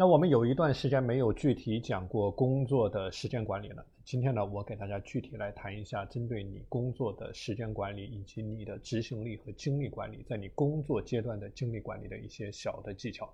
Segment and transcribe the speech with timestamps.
[0.00, 3.84] 那我们有一段时间没有具体讲过工作的时间管理了。
[4.02, 13.30] 今天呢，我给大家具体来谈一下，针对你工作的时间管理以及你的执行力和精力管理，在你工作阶段的精力管理的一些小的技巧。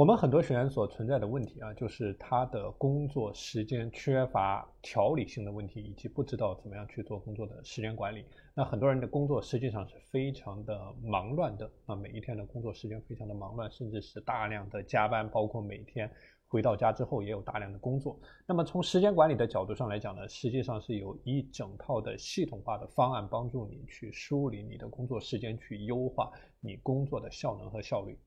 [0.00, 8.24] 我们很多学员所存在的问题啊，就是他的工作时间缺乏条理性的问题，以及不知道怎么样去做工作的时间管理。
[8.54, 16.10] 那很多人的工作实际上是非常的忙乱的啊，每一天的工作时间非常的忙乱，甚至是大量的加班，包括每天
[16.48, 18.18] 回到家之后也有大量的工作。
[18.46, 28.18] 那么从时间管理的角度上来讲呢，实际上是有一整套的系统化的方案帮助你去梳理你的工作时间，去优化你工作的效能和效率。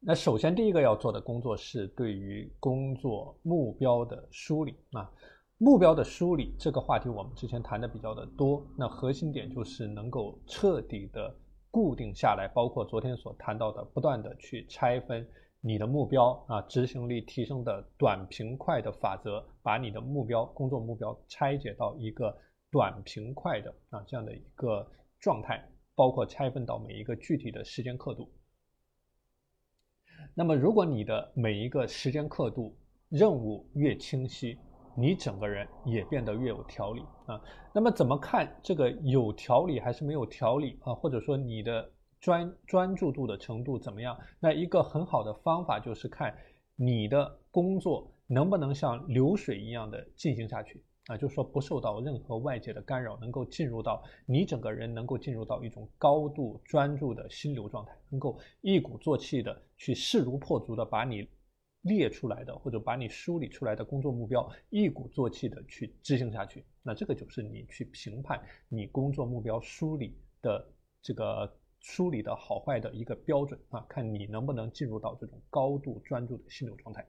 [0.00, 5.10] 那首先，第一个要做的工作是对于工作目标的梳理啊。
[5.58, 8.64] 目标的梳理这个话题，我们之前谈的比较的多。
[8.76, 11.34] 那核心点就是能够彻底的
[11.68, 15.28] 固定下来，包括昨天所谈到的，不断的去拆分
[15.60, 22.32] 你的目标啊，执行力提升的短平快的法则，把你的目标工作目标拆解到一个
[22.70, 24.88] 短平快的啊这样的一个
[25.18, 28.30] 状态，包括拆分到每一个具体的时间刻度。
[30.38, 32.72] 那么，如果你的每一个时间刻度、
[33.08, 34.56] 任务越清晰，
[34.96, 37.42] 你整个人也变得越有条理啊。
[37.74, 40.94] 那么，怎么看这个有条理还是没有条理啊？
[40.94, 44.16] 或者说你的专专注度的程度怎么样？
[44.38, 46.32] 那一个很好的方法就是看
[46.76, 50.80] 你的工作能不能像流水一样的进行下去。
[51.08, 61.26] 啊，就是说不受到任何外界的干扰，能够进入到你整个人能够进入到一种高度专注的心流状态，能够一鼓作气的去势如破竹的把你
[61.80, 66.62] 列出来的或者把你梳理出来的工作目标一鼓作气的去执行下去。
[66.82, 70.70] 那这个就是你去评判你工作目标梳理的
[71.00, 77.06] 这个梳理的好坏的一个标准啊，看你能不能进入到这种高度专注的心流状态。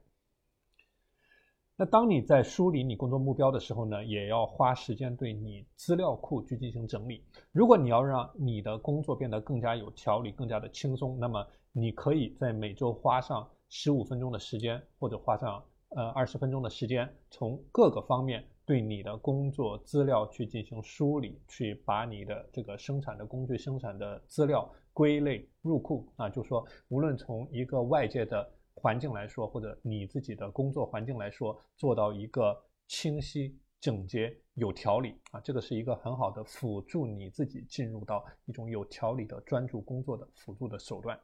[1.82, 7.24] 那当你在梳理你工作目标的时候呢，也要花时间对你资料库去进行整理。
[7.54, 15.64] 如果你要让你的工作变得更加有条理、更加的轻松，那么你可以在每周花上十五分钟的时间，或者花上
[15.96, 28.52] 呃二十分钟的时间，从各个方面对你的工作资料去进行梳理，去把你的这个生产的工具、生产的资料归类入库啊，就说无论从一个外界的。
[28.82, 32.58] 环境来说，或者你自己的工作环境来说，做到一个
[32.88, 41.20] 清晰、整洁、有条理啊，这个是一个很好的辅助你自己进入到一种有条理的专注工作的辅助的手段。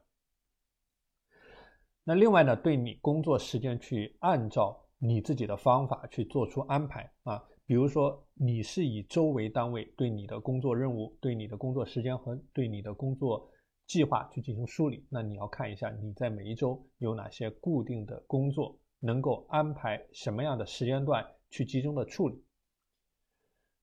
[2.04, 13.50] 那另外呢，对你工作时间去按照你自己的方法去做出安排啊，比如说你是以周为单位对你的工作任务、对你的工作时间和对你的工作。
[13.88, 22.44] 计划去进行梳理，那你要看一下你在每一周有哪些固定的工作，能够安排什么样的时间段去集中的处理。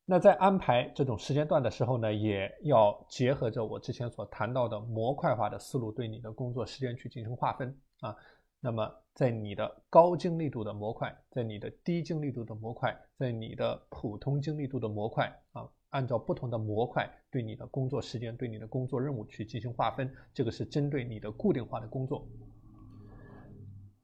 [0.05, 8.15] 那在安排这种时间段的时候呢，也要结合着我之前所谈到的模块化的思路，对你的工作时间去进行划分啊。
[8.59, 15.69] 那么在你的高精力度的模块，在你的低精力度的模块，在你的普通精力度的模块啊。
[15.93, 22.27] 按照不同的模块对你的工作时间、对你的工作任务去进行划分，这个是针对你的固定化的工作。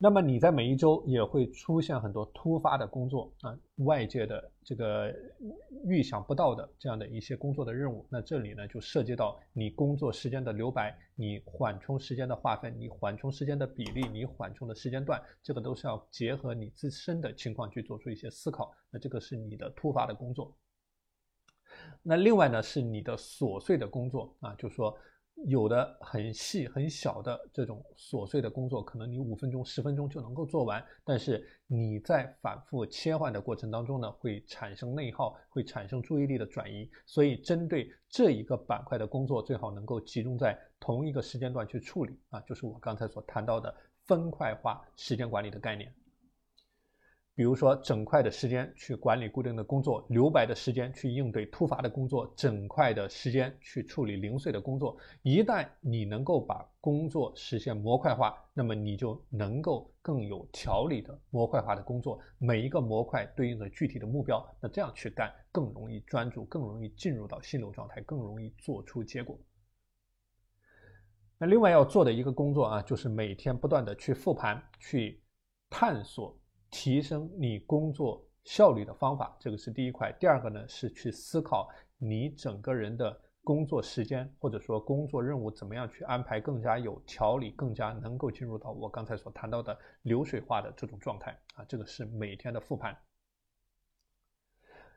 [0.01, 5.13] 那么你在每一周也会出现很多突发的工作啊，外界的这个
[5.87, 8.07] 预想不到的这样的一些工作的任务。
[8.09, 18.73] 那这里呢就涉及到你工作时间的留白、你缓冲时间的划分、你缓冲时间的比例、你缓冲的时间段，这个都是要结合你自身的情况去做出一些思考。
[18.93, 20.57] 那这个是你的突发的工作。
[22.03, 24.97] 那另外呢，是你的琐碎的工作啊，就是说
[25.47, 43.73] 有的很细很小的这种琐碎的工作，可能你五分钟、十分钟就能够做完，但是你在反复切换的过程当中呢，会产生内耗，会产生注意力的转移，所以针对这一个板块的工作，最好能够集中在同一个时间段去处理啊，就是我刚才所谈到的
[44.07, 45.93] 分块化时间管理的概念。
[47.39, 54.99] 比如说，整块的时间去管理固定的工作，留白的时间去应对突发的工作，整块的时间去处理零碎的工作。
[55.23, 69.39] 一旦你能够把工作实现模块化，那么你就能够更有条理的模块化的工作，每一个模块对应着具体的目标，那这样去干更容易专注，更容易进入到心流状态，更容易做出结果。
[71.39, 75.23] 那另外要做的一个工作啊，就是每天不断的去复盘，去
[75.71, 76.37] 探索。
[76.71, 80.13] 提升你工作效率的方法，这个是第一块。
[80.19, 81.69] 第二个呢，是去思考
[81.99, 92.97] 你整个人的工作时间或者说工作任务怎么样去安排更加有条理，更加能够进入到我刚才所谈到的流水化的这种状态啊，这个是每天的复盘。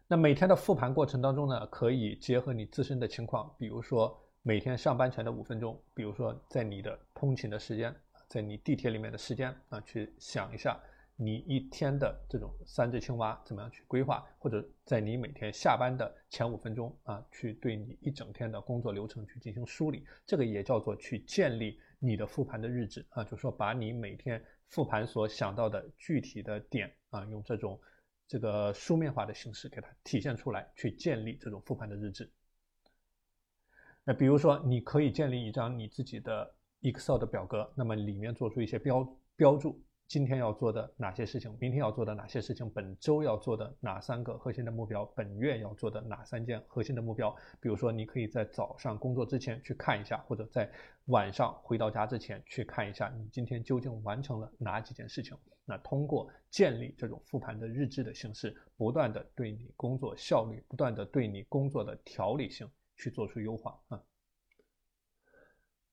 [0.08, 7.96] 那每天的复盘过程当中呢，可以结合你自身的情况，比如说每天上班前的五分钟，比如说在你的通勤的时间，
[8.28, 10.78] 在你地铁里面的时间啊，去想一下
[11.24, 27.80] 你一天的这种三只青蛙怎么样去规划，或者在你每天下班的前五分钟啊，去对你一整天的工作流程去进行梳理，这个也叫做去建立你的复盘的日志啊，就是说把你每天复盘所想到的具体的点啊，用这种。
[28.28, 32.32] 这个书面化的形式给它体现出来，去建立这种复盘的日志。
[34.06, 39.84] 那比如说，你可以建立一张你自己的 Excel 的表格，那么里面做出一些标标注。
[40.12, 41.56] 今天要做的哪些事情？
[41.58, 42.70] 明天要做的哪些事情？
[42.72, 45.06] 本周要做的哪三个核心的目标？
[45.16, 47.34] 本月要做的哪三件核心的目标？
[47.62, 50.70] 比如说，你可以在早上工作之前去看一下，或者在
[51.06, 55.38] 晚上回到家之前去看一下，你今天究竟完成了哪几件事情？
[55.64, 64.04] 那通过建立这种复盘的日志的形式，不断的对你工作效率，不断的对你工作的条理性去做出优化啊。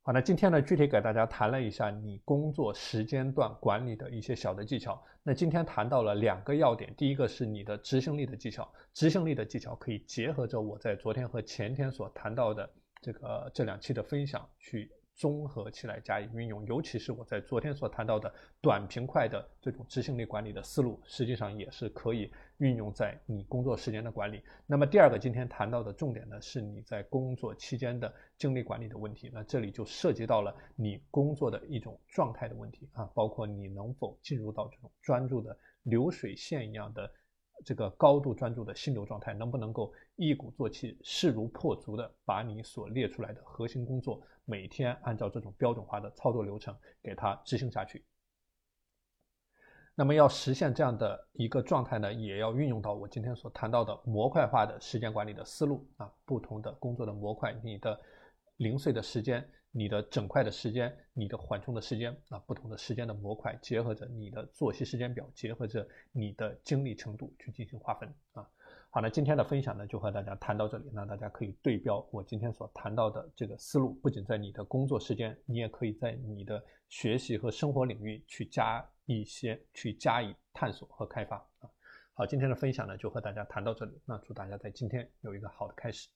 [0.08, 4.98] 好，那今天呢，具体给大家谈了一下你工作时间段管理的一些小的技巧。
[5.22, 12.70] 那今天谈到了两个要点，第一个是你的执行力的技巧，执行力的技巧可以结合着我在昨天和前天所谈到的
[13.02, 14.90] 这个这两期的分享去。
[15.18, 24.40] 综合起来加以运用，尤其是我在昨天所谈到的短平快的这种执行力管理的思路，实际上也是可以运用在你工作时间的管理。
[24.64, 29.28] 那么第二个今天谈到的重点呢，是你在工作期间的精力管理的问题。
[29.34, 37.12] 那这里就涉及到了你工作的一种状态的问题啊，包括你能否进入到这种专注的流水线一样的。
[37.64, 48.02] 这个高度专注的心流状态，能不能够一鼓作气、势如破竹的把你所列出来的核心工作，每天按照这种标准化的操作流程给它执行下去？
[49.94, 58.00] 那么要实现这样的一个状态呢，也要运用到我今天所谈到的模块化的时间管理的思路啊，不同的工作的模块，你的
[58.56, 59.46] 零碎的时间。
[59.70, 68.48] 你的整块的时间，你的缓冲的时间啊，不同的时间的模块，结合着你的作息时间表，结合着你的精力程度去进行划分啊。
[68.90, 70.90] 好那今天的分享呢就和大家谈到这里。
[70.92, 81.36] 那大家可以对标我今天所谈到的这个思路不仅在你的工作时间你也可以在你的学习和生活领域去加一些去加以探索和开发。
[81.36, 81.70] 啊
[82.14, 83.92] 好今天的分享呢就和大家谈到这里。
[84.04, 86.08] 那祝大家在今天有一个好的开始。